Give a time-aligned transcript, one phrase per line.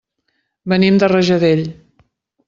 [0.71, 1.61] Venim de Rajadell.